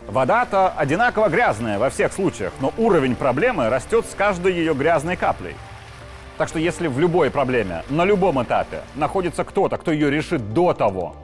Вода-то 0.07 0.69
одинаково 0.69 1.29
грязная 1.29 1.77
во 1.77 1.89
всех 1.89 2.11
случаях, 2.13 2.53
но 2.59 2.73
уровень 2.77 3.15
проблемы 3.15 3.69
растет 3.69 4.05
с 4.05 4.15
каждой 4.15 4.53
ее 4.53 4.73
грязной 4.73 5.15
каплей. 5.15 5.55
Так 6.37 6.47
что 6.47 6.57
если 6.57 6.87
в 6.87 6.99
любой 6.99 7.29
проблеме, 7.29 7.83
на 7.89 8.03
любом 8.03 8.41
этапе 8.41 8.81
находится 8.95 9.43
кто-то, 9.43 9.77
кто 9.77 9.91
ее 9.91 10.09
решит 10.09 10.53
до 10.53 10.73
того, 10.73 11.15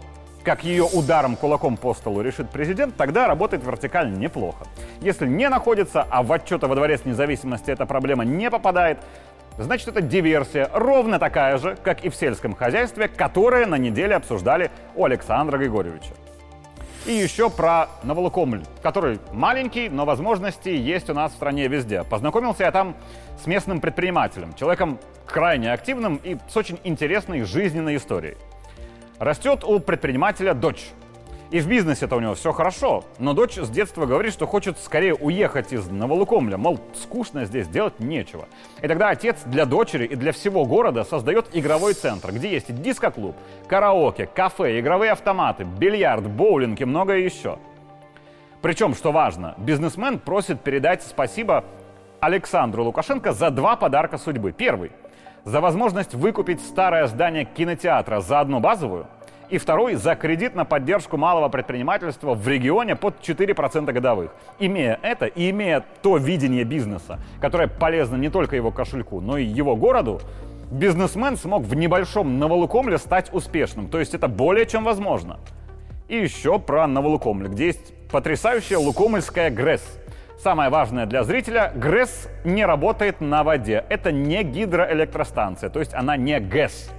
как 0.48 0.64
ее 0.64 0.86
ударом 0.86 1.36
кулаком 1.36 1.76
по 1.76 1.94
столу 1.94 2.22
решит 2.22 2.50
президент, 2.50 2.96
тогда 2.96 3.28
работает 3.28 3.66
вертикаль 3.66 4.10
неплохо. 4.18 4.66
Если 5.02 5.28
не 5.28 5.50
находится, 5.50 6.08
а 6.10 6.24
в 6.24 6.32
отчеты 6.32 6.68
во 6.68 6.76
дворец 6.76 7.02
независимости 7.04 7.70
эта 7.70 7.86
проблема 7.86 8.24
не 8.24 8.50
попадает, 8.50 8.98
значит 9.58 9.90
это 9.90 10.00
диверсия, 10.00 10.70
ровно 10.74 11.20
такая 11.20 11.58
же, 11.58 11.78
как 11.84 12.06
и 12.06 12.10
в 12.10 12.16
сельском 12.16 12.56
хозяйстве, 12.56 13.10
которое 13.10 13.66
на 13.66 13.76
неделе 13.76 14.16
обсуждали 14.16 14.72
у 14.96 15.04
Александра 15.04 15.58
Григорьевича. 15.58 16.14
И 17.06 17.12
еще 17.12 17.50
про 17.50 17.90
Новолукомль, 18.04 18.64
который 18.82 19.20
маленький, 19.34 19.90
но 19.90 20.06
возможности 20.06 20.70
есть 20.70 21.10
у 21.10 21.14
нас 21.14 21.34
в 21.34 21.36
стране 21.36 21.68
везде. 21.68 22.06
Познакомился 22.06 22.64
я 22.64 22.72
там 22.72 22.96
с 23.44 23.48
местным 23.48 23.82
предпринимателем, 23.82 24.54
человеком 24.54 24.98
крайне 25.26 25.74
активным 25.74 26.22
и 26.24 26.38
с 26.48 26.56
очень 26.56 26.80
интересной 26.86 27.42
жизненной 27.42 27.98
историей. 27.98 28.38
Растет 29.20 29.64
у 29.64 29.80
предпринимателя 29.80 30.54
дочь. 30.54 30.90
И 31.50 31.60
в 31.60 31.68
бизнесе-то 31.68 32.18
у 32.18 32.20
него 32.20 32.36
все 32.36 32.52
хорошо, 32.52 33.06
но 33.20 33.34
дочь 33.34 33.56
с 33.56 33.70
детства 33.70 34.06
говорит, 34.06 34.34
что 34.34 34.46
хочет 34.46 34.78
скорее 34.78 35.16
уехать 35.16 35.72
из 35.72 35.90
Новолукомля, 35.90 36.58
мол, 36.58 36.78
скучно 36.94 37.46
здесь, 37.46 37.68
делать 37.68 38.00
нечего. 38.00 38.48
И 38.82 38.88
тогда 38.88 39.10
отец 39.10 39.38
для 39.46 39.66
дочери 39.66 40.06
и 40.06 40.16
для 40.16 40.34
всего 40.34 40.66
города 40.66 41.04
создает 41.06 41.48
игровой 41.54 41.94
центр, 41.94 42.34
где 42.34 42.52
есть 42.52 42.82
диско-клуб, 42.82 43.36
караоке, 43.68 44.28
кафе, 44.28 44.80
игровые 44.80 45.14
автоматы, 45.14 45.64
бильярд, 45.64 46.28
боулинг 46.28 46.82
и 46.82 46.86
многое 46.86 47.20
еще. 47.20 47.58
Причем, 48.62 48.94
что 48.94 49.14
важно, 49.14 49.56
бизнесмен 49.58 50.20
просит 50.20 50.62
передать 50.62 51.02
спасибо 51.02 51.64
Александру 52.20 52.84
Лукашенко 52.84 53.32
за 53.32 53.52
два 53.52 53.78
подарка 53.78 54.18
судьбы. 54.18 54.52
Первый– 54.52 54.92
за 55.46 55.62
возможность 55.62 56.14
выкупить 56.14 56.62
старое 56.62 57.08
здание 57.08 57.46
кинотеатра 57.46 58.20
за 58.22 58.40
одну 58.40 58.60
базовую, 58.60 59.08
и 59.50 59.58
второй 59.58 59.96
за 59.96 60.16
кредит 60.16 60.56
на 60.56 60.66
поддержку 60.66 61.18
малого 61.18 61.50
предпринимательства 61.50 62.34
в 62.34 62.48
регионе 62.48 62.96
под 62.96 63.22
4% 63.22 63.92
годовых. 63.92 64.32
Имея 64.60 65.00
это 65.02 65.26
и 65.26 65.50
имея 65.52 65.84
то 66.02 66.18
видение 66.18 66.64
бизнеса, 66.64 67.20
которое 67.40 67.68
полезно 67.68 68.18
не 68.18 68.30
только 68.30 68.56
его 68.56 68.72
кошельку, 68.72 69.22
но 69.22 69.38
и 69.38 69.46
его 69.46 69.76
городу, 69.76 70.20
бизнесмен 70.70 71.38
смог 71.38 71.64
в 71.64 71.76
небольшом 71.76 72.40
Новолукомле 72.40 72.98
стать 72.98 73.34
успешным. 73.34 73.88
То 73.88 74.00
есть 74.00 74.14
это 74.14 74.28
более 74.28 74.66
чем 74.66 74.84
возможно. 74.84 75.40
И 76.10 76.18
еще 76.18 76.60
про 76.60 76.88
Новолукомль, 76.88 77.48
где 77.48 77.68
есть 77.68 77.94
потрясающая 78.10 78.78
лукомльская 78.78 79.50
ГРЭС– 79.50 80.00
Самое 80.38 80.70
важное 80.70 81.08
для 81.08 81.24
зрителя, 81.24 81.72
ГРЭС 81.74 82.30
не 82.44 82.64
работает 82.64 83.22
на 83.22 83.44
воде. 83.44 83.84
Это 83.90 84.12
не 84.12 84.44
гидроэлектростанция, 84.44 85.72
то 85.72 85.80
есть 85.80 85.96
она 85.96 86.16
не 86.16 86.40
ГЭС. 86.40 86.92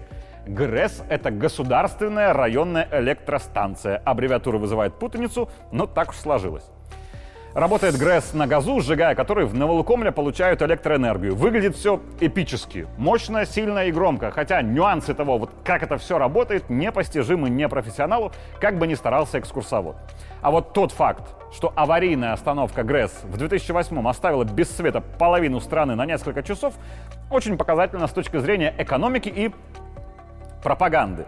ГРЭС— 0.48 1.04
это 1.08 1.30
государственная 1.30 2.32
районная 2.32 2.88
электростанция. 2.90 4.02
Аббревиатура 4.04 4.58
вызывает 4.58 4.94
путаницу, 4.94 5.48
но 5.70 5.86
так 5.86 6.10
уж 6.10 6.16
сложилось. 6.16 6.64
Работает 7.54 7.96
ГРЭС 7.96 8.34
на 8.34 8.46
газу, 8.48 8.80
сжигая 8.80 9.14
который 9.14 9.46
в 9.46 9.54
Новолукомле 9.54 10.10
получают 10.10 10.60
электроэнергию. 10.60 11.36
Выглядит 11.36 11.76
все 11.76 12.00
эпически. 12.20 12.88
Мощно, 12.96 13.46
сильно 13.46 13.86
и 13.86 13.92
громко. 13.92 14.32
Хотя 14.32 14.62
нюансы 14.62 15.14
того, 15.14 15.38
вот 15.38 15.50
как 15.64 15.82
это 15.82 15.96
все 15.96 16.18
работает, 16.18 16.68
непостижимы 16.68 17.50
непрофессионалу, 17.50 18.32
как 18.60 18.78
бы 18.78 18.86
ни 18.86 18.94
старался 18.94 19.38
экскурсовод. 19.38 19.96
А 20.42 20.50
вот 20.50 20.72
тот 20.72 20.92
факт, 20.92 21.37
что 21.52 21.72
аварийная 21.74 22.32
остановка 22.32 22.82
ГРЭС 22.82 23.22
в 23.24 23.36
2008 23.36 24.08
оставила 24.08 24.44
без 24.44 24.70
света 24.70 25.00
половину 25.00 25.60
страны 25.60 25.94
на 25.94 26.06
несколько 26.06 26.42
часов, 26.42 26.74
очень 27.30 27.56
показательно 27.56 28.06
с 28.06 28.12
точки 28.12 28.38
зрения 28.38 28.74
экономики 28.78 29.28
и 29.28 29.50
пропаганды. 30.62 31.26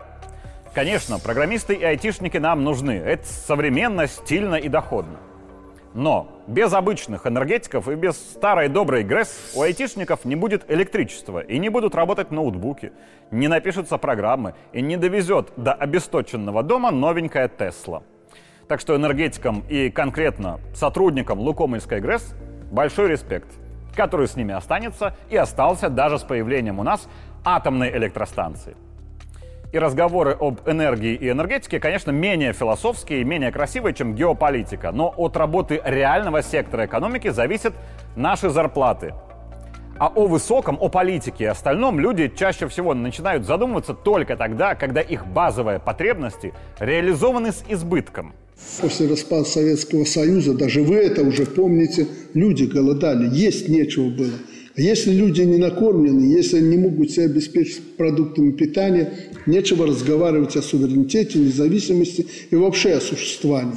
Конечно, 0.75 1.19
программисты 1.19 1.75
и 1.75 1.83
айтишники 1.83 2.37
нам 2.37 2.63
нужны. 2.63 2.93
Это 2.93 3.27
современно, 3.27 4.07
стильно 4.07 4.55
и 4.55 4.69
доходно. 4.69 5.19
Но 5.95 6.29
без 6.47 6.73
обычных 6.73 7.27
энергетиков 7.27 7.89
и 7.89 7.97
без 7.97 8.17
старой 8.17 8.69
доброй 8.69 9.03
ГРЭС 9.03 9.55
у 9.57 9.63
айтишников 9.63 10.25
не 10.25 10.37
будет 10.37 10.71
электричества, 10.71 11.41
и 11.41 11.59
не 11.59 11.69
будут 11.69 11.97
работать 11.97 12.31
ноутбуки, 12.31 12.93
не 13.33 13.49
напишутся 13.49 13.99
программы, 13.99 14.55
и 14.73 14.83
не 14.83 14.97
довезет 14.97 15.53
до 15.57 15.73
обесточенного 15.73 16.63
дома 16.63 16.93
новенькая 16.93 17.49
Тесла. 17.49 18.05
Так 18.71 18.79
что 18.79 18.95
энергетикам 18.95 19.65
и 19.69 19.91
конкретно 19.91 20.61
сотрудникам 20.75 21.41
Лукомельской 21.41 22.01
ГРЭС 22.01 22.37
большой 22.71 23.09
респект, 23.09 23.49
который 23.97 24.29
с 24.29 24.37
ними 24.37 24.55
останется 24.55 25.17
и 25.29 25.37
остался 25.37 25.89
даже 25.89 26.21
с 26.21 26.23
появлением 26.23 26.79
у 26.79 26.85
нас 26.85 27.09
атомной 27.45 27.91
электростанции. 27.97 28.77
И 29.73 29.79
разговоры 29.81 30.37
об 30.39 30.61
энергии 30.69 31.17
и 31.17 31.31
энергетике, 31.31 31.81
конечно, 31.81 32.13
менее 32.13 32.53
философские 32.53 33.23
и 33.23 33.25
менее 33.25 33.51
красивые, 33.51 33.93
чем 33.93 34.15
геополитика. 34.15 34.93
Но 34.93 35.13
от 35.17 35.37
работы 35.37 35.83
реального 35.85 36.41
сектора 36.41 36.87
экономики 36.87 37.27
зависят 37.31 37.75
наши 38.15 38.51
зарплаты. 38.51 39.15
А 39.99 40.13
о 40.15 40.29
высоком, 40.29 40.79
о 40.81 40.89
политике 40.89 41.43
и 41.43 41.49
остальном 41.49 41.99
люди 41.99 42.29
чаще 42.29 42.69
всего 42.69 42.95
начинают 42.95 43.45
задумываться 43.47 43.95
только 43.95 44.37
тогда, 44.37 44.77
когда 44.77 45.01
их 45.01 45.27
базовые 45.27 45.81
потребности 45.81 46.55
реализованы 46.79 47.51
с 47.51 47.65
избытком– 47.69 48.33
После 48.81 49.09
распада 49.09 49.45
Советского 49.45 50.05
Союза, 50.05 50.55
даже 50.55 50.83
вы 50.83 50.97
это 50.97 51.23
уже 51.23 51.45
помните, 51.45 52.07
люди 52.35 52.65
голодали, 52.65 53.29
есть 53.35 53.69
нечего 53.69 54.09
было. 54.09 54.33
А 54.77 54.81
если 54.81 55.13
люди 55.13 55.43
не 55.43 55.59
накормлены, 55.59 56.33
если 56.33 56.61
не 56.61 56.77
могут 56.77 57.11
себя 57.11 57.25
обеспечить 57.27 57.97
продуктами 57.97 58.53
питания, 58.53 59.13
нечего 59.47 59.87
разговаривать 59.87 60.57
о 60.57 60.63
суверенитете, 60.63 61.39
независимости 61.39 62.27
и 62.51 62.57
вообще 62.57 62.95
о 62.95 63.01
существовании. 63.01 63.75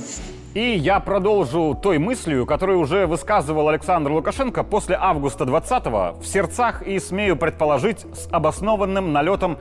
И 0.54 0.78
я 0.78 1.00
продолжу 1.00 1.78
той 1.82 1.98
мыслью, 1.98 2.46
которую 2.46 2.80
уже 2.80 3.08
высказывал 3.08 3.70
Александр 3.70 4.12
Лукашенко 4.12 4.64
после 4.64 4.96
августа 5.00 5.46
20-го 5.46 6.22
в 6.22 6.28
сердцах 6.28 6.88
и, 6.88 7.00
смею 7.00 7.36
предположить, 7.36 8.02
с 8.14 8.28
обоснованным 8.32 9.12
налетом 9.12 9.58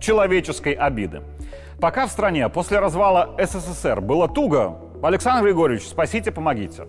человеческой 0.00 0.74
обиды. 0.74 1.22
Пока 1.80 2.06
в 2.06 2.10
стране 2.10 2.48
после 2.48 2.78
развала 2.78 3.34
СССР 3.38 4.00
было 4.00 4.28
туго, 4.28 4.78
Александр 5.02 5.44
Григорьевич, 5.44 5.86
спасите, 5.86 6.32
помогите. 6.32 6.86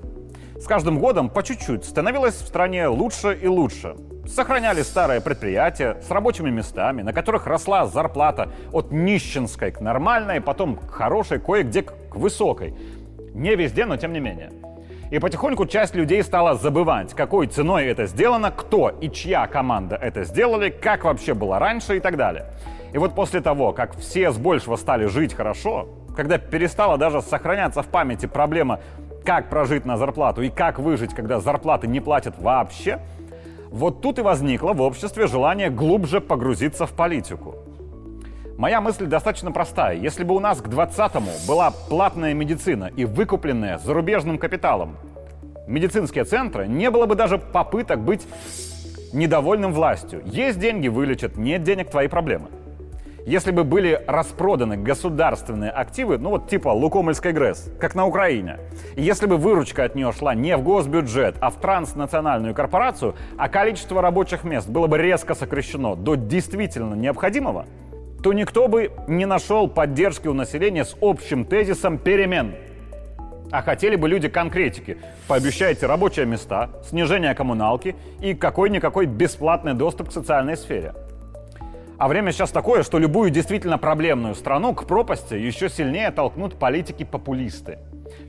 С 0.58 0.66
каждым 0.66 1.00
годом 1.00 1.30
по 1.30 1.44
чуть-чуть 1.44 1.84
становилось 1.84 2.36
в 2.36 2.48
стране 2.48 2.88
лучше 2.88 3.38
и 3.42 3.48
лучше. 3.48 3.98
Сохраняли 4.26 4.84
старые 4.84 5.20
предприятия 5.20 5.98
с 6.02 6.10
рабочими 6.10 6.50
местами, 6.50 7.02
на 7.02 7.12
которых 7.12 7.48
росла 7.48 7.86
зарплата 7.86 8.50
от 8.72 8.92
нищенской 8.92 9.72
к 9.72 9.82
нормальной, 9.82 10.40
потом 10.40 10.78
к 10.78 10.90
хорошей, 10.90 11.40
кое-где 11.40 11.82
к 11.82 12.16
высокой. 12.16 12.74
Не 13.34 13.56
везде, 13.56 13.86
но 13.86 13.98
тем 13.98 14.14
не 14.14 14.22
менее. 14.22 14.52
И 15.12 15.20
потихоньку 15.20 15.66
часть 15.66 15.96
людей 15.96 16.24
стала 16.24 16.56
забывать, 16.56 17.14
какой 17.14 17.48
ценой 17.48 17.86
это 17.88 18.06
сделано, 18.08 18.52
кто 18.52 18.90
и 18.90 19.10
чья 19.10 19.48
команда 19.48 19.96
это 19.96 20.24
сделали, 20.24 20.70
как 20.70 21.04
вообще 21.04 21.34
было 21.34 21.60
раньше 21.60 21.98
и 21.98 22.00
так 22.00 22.16
далее. 22.16 22.46
И 22.94 22.98
вот 22.98 23.16
после 23.16 23.42
того, 23.42 23.74
как 23.74 23.98
все 23.98 24.32
с 24.32 24.38
большего 24.38 24.76
стали 24.76 25.06
жить 25.06 25.34
хорошо, 25.34 25.88
когда 26.16 26.38
перестала 26.38 26.98
даже 26.98 27.22
сохраняться 27.22 27.84
в 27.84 27.88
памяти 27.88 28.26
проблема, 28.26 28.80
как 29.26 29.50
прожить 29.50 29.86
на 29.86 29.98
зарплату 29.98 30.42
и 30.42 30.50
как 30.50 30.80
выжить, 30.80 31.14
когда 31.14 31.40
зарплаты 31.40 31.88
не 31.88 32.00
платят 32.00 32.36
вообще, 32.40 33.00
Вот 33.70 34.02
тут 34.02 34.18
и 34.18 34.22
возникло 34.22 34.74
в 34.74 34.82
обществе 34.82 35.28
желание 35.28 35.70
глубже 35.70 36.22
погрузиться 36.22 36.86
в 36.86 36.94
политику. 36.94 37.56
Моя 38.58 38.82
мысль 38.82 39.06
достаточно 39.06 39.52
простая. 39.52 39.96
Если 39.96 40.24
бы 40.24 40.36
у 40.36 40.40
нас 40.40 40.62
к 40.62 40.68
20-му 40.68 41.32
была 41.48 41.72
платная 41.90 42.34
медицина 42.34 42.86
и 42.96 43.06
выкупленная 43.06 43.78
зарубежным 43.78 44.38
капиталом 44.38 44.96
медицинские 45.68 46.24
центры, 46.24 46.68
не 46.68 46.90
было 46.90 47.06
бы 47.06 47.16
даже 47.16 47.38
попыток 47.38 48.00
быть 48.00 48.26
недовольным 49.14 49.74
властью. 49.74 50.24
Есть 50.26 50.60
деньги, 50.60 50.88
вылечат, 50.88 51.38
нет 51.38 51.64
денег, 51.64 51.90
твои 51.92 52.08
проблемы. 52.08 52.48
Если 53.28 53.52
бы 53.52 53.66
были 53.66 54.02
распроданы 54.08 54.78
государственные 54.78 55.70
активы, 55.70 56.18
ну 56.18 56.30
вот 56.30 56.48
типа 56.48 56.70
Лукомельской 56.70 57.34
ГРЭС, 57.34 57.74
как 57.78 57.94
на 57.94 58.06
Украине, 58.06 58.58
и 58.96 59.02
если 59.02 59.26
бы 59.26 59.36
выручка 59.36 59.84
от 59.84 59.96
нее 59.96 60.14
шла 60.14 60.34
не 60.34 60.56
в 60.56 60.64
госбюджет, 60.64 61.36
а 61.42 61.50
в 61.50 61.58
транснациональную 61.58 62.56
корпорацию, 62.56 63.16
а 63.38 63.50
количество 63.50 64.02
рабочих 64.02 64.46
мест 64.46 64.70
было 64.70 64.88
бы 64.88 64.98
резко 64.98 65.36
сокращено 65.36 65.98
до 65.98 66.16
действительно 66.16 66.94
необходимого, 66.94 67.66
то 68.24 68.32
никто 68.32 68.70
бы 68.70 68.94
не 69.10 69.26
нашел 69.26 69.68
поддержки 69.68 70.30
у 70.30 70.34
населения 70.34 70.86
с 70.86 70.96
общим 71.02 71.44
тезисом 71.44 71.98
перемен. 71.98 72.56
А 73.52 73.62
хотели 73.62 73.98
бы 73.98 74.08
люди 74.08 74.30
конкретики. 74.30 75.00
Пообещайте 75.28 75.86
рабочие 75.86 76.26
места, 76.26 76.70
снижение 76.88 77.36
коммуналки 77.36 77.98
и 78.22 78.34
какой-никакой 78.34 79.06
бесплатный 79.06 79.74
доступ 79.74 80.12
к 80.12 80.14
социальной 80.14 80.56
сфере. 80.56 80.94
А 81.98 82.08
время 82.08 82.32
сейчас 82.32 82.52
такое, 82.52 82.84
что 82.84 83.00
любую 83.00 83.32
действительно 83.32 83.80
проблемную 83.80 84.36
страну 84.36 84.76
к 84.76 84.86
пропасти 84.86 85.34
еще 85.34 85.68
сильнее 85.68 86.12
толкнут 86.12 86.60
политики-популисты. 86.60 87.80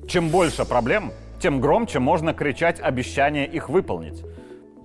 Чем 0.09 0.31
больше 0.31 0.65
проблем, 0.65 1.13
тем 1.39 1.61
громче 1.61 1.99
можно 1.99 2.33
кричать 2.33 2.81
обещания 2.81 3.45
их 3.45 3.69
выполнить. 3.69 4.25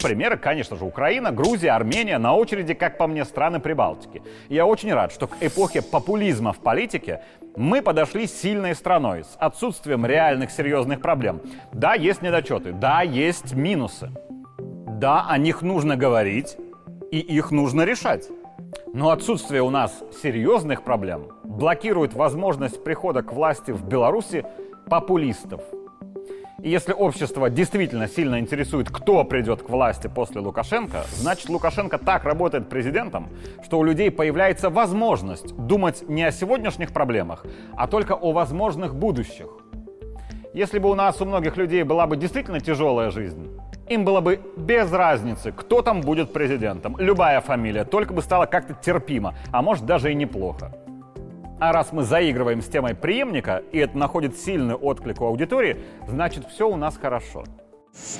Примеры, 0.02 0.36
конечно 0.36 0.76
же, 0.76 0.84
Украина, 0.84 1.32
Грузия, 1.32 1.72
Армения, 1.72 2.18
на 2.18 2.36
очереди, 2.36 2.74
как 2.74 2.98
по 2.98 3.08
мне, 3.08 3.24
страны 3.24 3.62
Прибалтики. 3.62 4.22
я 4.50 4.66
очень 4.66 4.94
рад, 4.94 5.14
что 5.14 5.28
к 5.28 5.38
эпохе 5.40 5.82
популизма 5.82 6.52
в 6.52 6.60
политике 6.60 7.22
мы 7.56 7.82
подошли 7.82 8.28
сильной 8.28 8.76
страной, 8.76 9.24
с 9.24 9.38
отсутствием 9.40 10.06
реальных 10.06 10.52
серьезных 10.52 11.00
проблем. 11.00 11.42
Да, 11.72 11.94
есть 11.94 12.22
недочеты, 12.22 12.74
да, 12.74 13.02
есть 13.02 13.54
минусы. 13.54 14.12
Да, 14.58 15.26
о 15.30 15.38
них 15.38 15.62
нужно 15.62 15.96
говорить, 15.96 16.58
и 17.12 17.20
их 17.20 17.52
нужно 17.52 17.84
решать. 17.84 18.28
Но 18.94 19.10
отсутствие 19.10 19.64
у 19.64 19.72
нас 19.72 20.04
серьезных 20.22 20.84
проблем 20.84 21.30
блокирует 21.44 22.14
возможность 22.14 22.84
прихода 22.84 23.24
к 23.24 23.34
власти 23.34 23.72
в 23.72 23.84
Беларуси 23.84 24.46
популистов. 24.88 25.62
И 26.62 26.70
если 26.70 26.94
общество 26.94 27.50
действительно 27.50 28.08
сильно 28.08 28.40
интересует, 28.40 28.92
кто 28.92 29.24
придет 29.24 29.64
к 29.64 29.70
власти 29.70 30.08
после 30.14 30.42
Лукашенко, 30.42 31.06
значит 31.16 31.50
Лукашенко 31.50 31.98
так 31.98 32.24
работает 32.24 32.70
президентом, 32.70 33.30
что 33.64 33.80
у 33.80 33.84
людей 33.84 34.12
появляется 34.12 34.70
возможность 34.70 35.56
думать 35.56 36.08
не 36.08 36.24
о 36.24 36.32
сегодняшних 36.32 36.94
проблемах, 36.94 37.48
а 37.76 37.88
только 37.88 38.14
о 38.14 38.32
возможных 38.32 38.94
будущих. 38.94 39.48
Если 40.54 40.78
бы 40.78 40.92
у 40.92 40.94
нас 40.94 41.20
у 41.20 41.26
многих 41.26 41.58
людей 41.58 41.82
была 41.82 42.06
бы 42.06 42.16
действительно 42.16 42.60
тяжелая 42.60 43.10
жизнь, 43.10 43.50
им 43.88 44.06
было 44.06 44.22
бы 44.22 44.40
без 44.58 44.92
разницы, 44.92 45.52
кто 45.52 45.82
там 45.82 46.02
будет 46.02 46.34
президентом. 46.34 46.96
Любая 47.00 47.42
фамилия, 47.42 47.84
только 47.84 48.14
бы 48.14 48.22
стало 48.22 48.46
как-то 48.46 48.74
терпимо, 48.74 49.36
а 49.52 49.62
может 49.62 49.86
даже 49.86 50.12
и 50.12 50.16
неплохо. 50.16 50.74
А 51.60 51.72
раз 51.72 51.94
мы 51.94 52.04
заигрываем 52.04 52.62
с 52.62 52.68
темой 52.68 52.96
преемника, 52.96 53.64
и 53.72 53.78
это 53.78 53.98
находит 53.98 54.38
сильный 54.38 54.76
отклик 54.76 55.22
у 55.22 55.26
аудитории, 55.26 55.78
значит 56.08 56.48
все 56.50 56.70
у 56.70 56.76
нас 56.76 56.98
хорошо. 56.98 57.44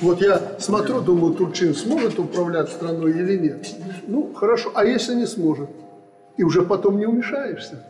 Вот 0.00 0.20
я 0.20 0.40
смотрю, 0.58 1.00
думаю, 1.00 1.34
Турчин 1.34 1.74
сможет 1.74 2.18
управлять 2.18 2.68
страной 2.68 3.10
или 3.10 3.36
нет. 3.36 3.74
Ну, 4.06 4.32
хорошо. 4.32 4.70
А 4.74 4.84
если 4.84 5.14
не 5.14 5.26
сможет? 5.26 5.68
И 6.36 6.44
уже 6.44 6.62
потом 6.62 6.98
не 6.98 7.06
умешаешься. 7.06 7.84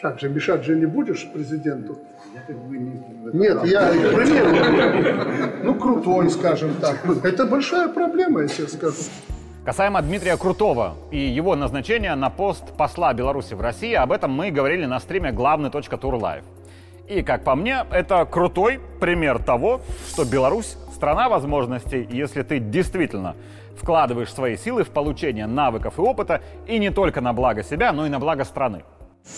Так 0.00 0.20
же, 0.20 0.28
мешать 0.28 0.64
же 0.64 0.76
не 0.76 0.86
будешь 0.86 1.26
президенту. 1.32 1.98
Нет, 3.32 3.64
я 3.64 3.88
пример. 3.88 5.26
Ну, 5.64 5.74
крутой, 5.74 6.28
скажем 6.30 6.74
так. 6.80 6.98
Это 7.24 7.46
большая 7.46 7.88
проблема, 7.88 8.42
я 8.42 8.48
тебе 8.48 8.68
скажу. 8.68 8.96
Касаемо 9.64 10.02
Дмитрия 10.02 10.36
Крутого 10.36 10.94
и 11.10 11.18
его 11.18 11.56
назначения 11.56 12.14
на 12.14 12.30
пост 12.30 12.62
посла 12.76 13.12
Беларуси 13.14 13.54
в 13.54 13.60
России, 13.60 13.94
об 13.94 14.12
этом 14.12 14.30
мы 14.30 14.52
говорили 14.52 14.84
на 14.84 15.00
стриме 15.00 15.32
главный.тур 15.32 16.14
лайв. 16.14 16.44
И, 17.08 17.22
как 17.22 17.42
по 17.42 17.56
мне, 17.56 17.84
это 17.90 18.24
крутой 18.26 18.80
пример 19.00 19.42
того, 19.42 19.80
что 20.08 20.24
Беларусь— 20.24 20.76
страна 20.94 21.28
возможностей, 21.28 22.06
если 22.08 22.42
ты 22.42 22.58
действительно 22.60 23.34
вкладываешь 23.76 24.32
свои 24.32 24.56
силы 24.56 24.84
в 24.84 24.90
получение 24.90 25.46
навыков 25.46 25.98
и 25.98 26.00
опыта, 26.00 26.42
и 26.66 26.78
не 26.78 26.90
только 26.90 27.20
на 27.20 27.32
благо 27.32 27.62
себя, 27.62 27.92
но 27.92 28.06
и 28.06 28.08
на 28.08 28.18
благо 28.18 28.44
страны. 28.44 28.84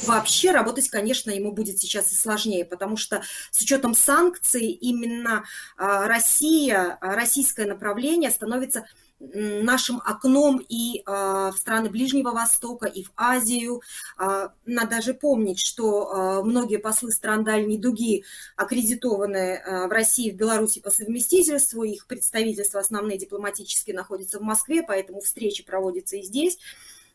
Вообще 0.07 0.53
работать, 0.53 0.89
конечно, 0.89 1.31
ему 1.31 1.53
будет 1.53 1.79
сейчас 1.79 2.13
и 2.13 2.15
сложнее, 2.15 2.65
потому 2.65 2.97
что 2.97 3.23
с 3.51 3.61
учетом 3.61 3.95
санкций 3.95 4.67
именно 4.67 5.45
а, 5.77 6.07
Россия, 6.07 6.99
а, 7.01 7.15
российское 7.15 7.67
направление 7.67 8.31
становится 8.31 8.87
нашим 9.21 10.01
окном 10.05 10.65
и 10.69 11.01
э, 11.01 11.03
в 11.05 11.55
страны 11.59 11.91
Ближнего 11.91 12.31
Востока, 12.31 12.87
и 12.87 13.03
в 13.03 13.11
Азию. 13.17 13.83
Надо 14.17 14.91
даже 14.91 15.13
помнить, 15.13 15.59
что 15.59 16.41
многие 16.45 16.77
послы 16.77 17.11
стран 17.11 17.43
дальней 17.43 17.79
дуги 17.79 18.23
аккредитованы 18.55 19.61
в 19.89 19.91
России 19.91 20.29
и 20.29 20.31
в 20.31 20.37
Беларуси 20.37 20.81
по 20.81 20.91
совместительству, 20.91 21.83
их 21.83 22.07
представительства 22.07 22.79
основные 22.79 23.19
дипломатические 23.19 23.97
находятся 23.97 24.39
в 24.39 24.43
Москве, 24.43 24.85
поэтому 24.85 25.21
встречи 25.21 25.65
проводятся 25.65 26.17
и 26.17 26.23
здесь. 26.23 26.57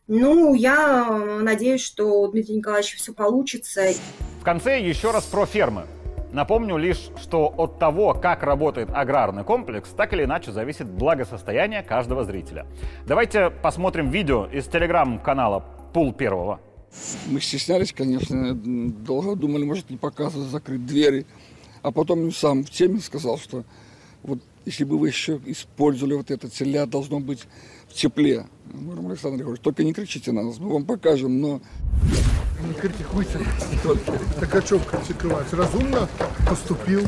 Ну, 0.08 0.54
я 0.54 1.40
надеюсь, 1.42 1.82
что 1.82 2.22
у 2.22 2.28
Дмитрия 2.30 2.58
Николаевича 2.58 2.98
все 2.98 3.14
получится. 3.14 3.94
В 4.42 4.44
конце 4.44 4.82
еще 4.82 5.12
раз 5.12 5.24
про 5.24 5.46
фермы. 5.46 5.86
Напомню 6.34 6.78
лишь, 6.78 7.10
что 7.22 7.48
от 7.48 7.80
того, 7.80 8.14
как 8.14 8.44
работает 8.44 8.90
аграрный 8.92 9.44
комплекс, 9.46 9.90
так 9.96 10.12
или 10.14 10.24
иначе 10.24 10.52
зависит 10.52 10.88
благосостояние 10.88 11.84
каждого 11.84 12.26
зрителя. 12.26 12.66
Давайте 13.06 13.50
посмотрим 13.50 14.10
видео 14.10 14.48
из 14.48 14.66
телеграм-канала 14.66 15.64
Пул 15.94 16.12
Первого. 16.12 16.60
Мы 17.28 17.40
стеснялись, 17.40 17.94
конечно, 17.94 18.54
долго 18.54 19.36
думали, 19.36 19.64
может 19.64 19.90
не 19.90 19.98
показывать, 19.98 20.50
закрыть 20.50 20.86
двери. 20.86 21.26
А 21.82 21.92
потом 21.92 22.32
сам 22.32 22.64
в 22.64 22.70
теме 22.70 23.00
сказал, 23.00 23.38
что 23.38 23.64
вот 24.24 24.40
если 24.66 24.84
бы 24.84 24.98
вы 24.98 25.08
еще 25.08 25.40
использовали 25.46 26.14
вот 26.14 26.32
это, 26.32 26.50
теля 26.50 26.86
должно 26.86 27.20
быть 27.20 27.48
в 27.90 27.94
тепле. 27.94 28.46
Говорим, 28.74 29.08
Александр 29.08 29.38
Григорьевич, 29.38 29.62
только 29.62 29.84
не 29.84 29.94
кричите 29.94 30.32
на 30.32 30.44
нас, 30.44 30.60
мы 30.60 30.72
вам 30.74 30.86
покажем, 30.86 31.40
но... 31.42 31.62
Не 32.68 32.74
критикуйте. 32.74 33.40
Так 34.40 34.56
о 34.56 34.62
чем 34.62 34.80
критиковать? 34.80 35.52
Разумно 35.52 36.08
поступил. 36.48 37.02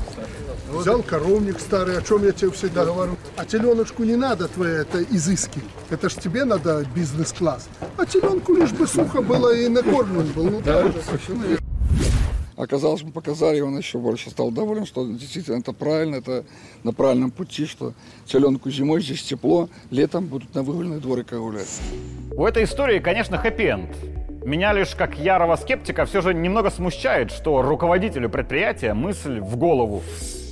Взял 0.74 1.02
коровник 1.02 1.60
старый, 1.60 1.98
о 1.98 2.02
чем 2.02 2.26
я 2.26 2.34
тебе 2.34 2.52
всегда 2.52 2.84
говорю. 2.84 3.16
А 3.38 3.46
теленочку 3.46 4.04
не 4.04 4.16
надо 4.16 4.50
твои 4.50 4.72
это 4.72 5.02
изыски. 5.04 5.62
Это 5.90 6.10
ж 6.10 6.16
тебе 6.16 6.44
надо 6.44 6.86
бизнес-класс. 6.94 7.70
А 7.98 8.06
теленку 8.06 8.54
лишь 8.54 8.72
бы 8.72 8.86
сухо 8.86 9.22
было 9.22 9.56
и 9.56 9.70
накормлен 9.70 10.28
был. 10.34 10.46
Ну, 10.46 10.62
да, 10.62 10.82
верно. 10.82 11.65
Оказалось, 12.58 13.04
мы 13.04 13.12
показали, 13.12 13.58
и 13.58 13.62
он 13.62 13.78
еще 13.78 13.98
больше 13.98 14.30
стал 14.30 14.50
доволен, 14.50 14.86
что 14.86 15.06
действительно 15.06 15.58
это 15.58 15.74
правильно, 15.74 16.16
это 16.16 16.46
на 16.84 16.94
правильном 16.94 17.32
пути, 17.32 17.66
что 17.66 17.94
теленку 18.26 18.72
зимой 18.72 19.02
здесь 19.02 19.24
тепло, 19.24 19.68
летом 19.92 20.28
будут 20.28 20.56
на 20.56 20.64
выгульные 20.64 21.00
дворы 21.00 21.26
гулять. 21.30 21.82
У 22.32 22.46
этой 22.46 22.64
истории, 22.64 23.00
конечно, 23.00 23.38
хэппи-энд. 23.38 24.46
Меня 24.46 24.72
лишь 24.72 24.96
как 24.96 25.18
ярого 25.18 25.58
скептика 25.58 26.06
все 26.06 26.22
же 26.22 26.34
немного 26.34 26.70
смущает, 26.70 27.32
что 27.32 27.62
руководителю 27.62 28.30
предприятия 28.30 28.94
мысль 28.94 29.40
в 29.40 29.58
голову 29.58 30.04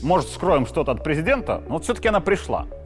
«может, 0.02 0.28
скроем 0.30 0.66
что-то 0.66 0.92
от 0.92 1.04
президента», 1.04 1.64
но 1.68 1.76
вот 1.76 1.84
все-таки 1.84 2.10
она 2.10 2.20
пришла– 2.20 2.68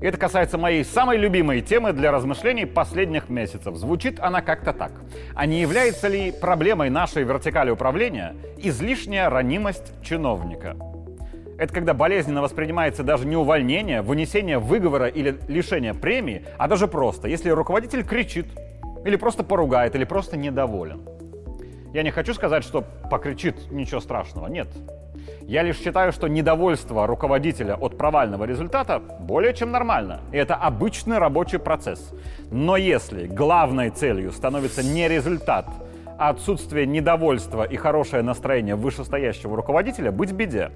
и 0.00 0.06
это 0.06 0.18
касается 0.18 0.58
моей 0.58 0.84
самой 0.84 1.16
любимой 1.16 1.60
темы 1.60 1.92
для 1.92 2.10
размышлений 2.10 2.66
последних 2.66 3.28
месяцев. 3.28 3.76
Звучит 3.76 4.20
она 4.20 4.42
как-то 4.42 4.72
так. 4.72 4.92
А 5.34 5.46
не 5.46 5.60
является 5.60 6.08
ли 6.08 6.32
проблемой 6.32 6.90
нашей 6.90 7.24
вертикали 7.24 7.70
управления 7.70 8.34
излишняя 8.58 9.30
ранимость 9.30 9.92
чиновника? 10.02 10.76
Это 11.56 11.72
когда 11.72 11.94
болезненно 11.94 12.42
воспринимается 12.42 13.04
даже 13.04 13.26
не 13.26 13.36
увольнение, 13.36 14.02
вынесение 14.02 14.58
выговора 14.58 15.06
или 15.06 15.38
лишение 15.46 15.94
премии, 15.94 16.44
а 16.58 16.66
даже 16.66 16.88
просто, 16.88 17.28
если 17.28 17.50
руководитель 17.50 18.04
кричит, 18.04 18.46
или 19.04 19.16
просто 19.16 19.44
поругает, 19.44 19.94
или 19.94 20.04
просто 20.04 20.36
недоволен. 20.36 21.02
Я 21.92 22.02
не 22.02 22.10
хочу 22.10 22.34
сказать, 22.34 22.64
что 22.64 22.82
покричит 23.08 23.70
ничего 23.70 24.00
страшного. 24.00 24.48
Нет, 24.48 24.66
я 25.42 25.62
лишь 25.62 25.78
считаю, 25.78 26.12
что 26.12 26.28
недовольство 26.28 27.06
руководителя 27.06 27.74
от 27.74 27.98
провального 27.98 28.44
результата 28.44 28.98
более 28.98 29.52
чем 29.54 29.70
нормально. 29.70 30.20
И 30.32 30.36
это 30.36 30.54
обычный 30.54 31.18
рабочий 31.18 31.58
процесс. 31.58 32.12
Но 32.50 32.76
если 32.76 33.26
главной 33.26 33.90
целью 33.90 34.32
становится 34.32 34.82
не 34.82 35.08
результат, 35.08 35.66
а 36.18 36.30
отсутствие 36.30 36.86
недовольства 36.86 37.64
и 37.64 37.76
хорошее 37.76 38.22
настроение 38.22 38.76
вышестоящего 38.76 39.56
руководителя, 39.56 40.12
быть 40.12 40.32
беде. 40.32 40.70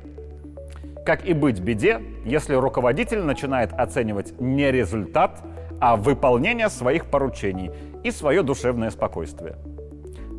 Как 1.07 1.25
и 1.25 1.33
быть 1.33 1.61
беде, 1.61 2.03
если 2.25 2.55
руководитель 2.55 3.23
начинает 3.23 3.73
оценивать 3.73 4.39
не 4.41 4.71
результат, 4.71 5.41
а 5.81 5.97
выполнение 5.97 6.69
своих 6.69 7.07
поручений 7.07 7.71
и 8.05 8.11
свое 8.11 8.43
душевное 8.43 8.91
спокойствие. 8.91 9.57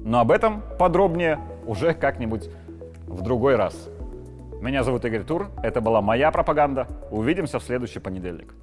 Но 0.03 0.19
об 0.19 0.31
этом 0.31 0.61
подробнее 0.77 1.39
уже 1.65 1.93
как-нибудь 1.93 2.49
в 3.07 3.21
другой 3.21 3.55
раз. 3.55 3.89
Меня 4.61 4.83
зовут 4.83 5.05
Игорь 5.05 5.23
Тур, 5.23 5.51
это 5.63 5.79
была 5.79 6.01
моя 6.01 6.31
пропаганда. 6.31 6.85
Увидимся 7.11 7.59
в 7.59 7.63
следующий 7.63 7.99
понедельник. 7.99 8.53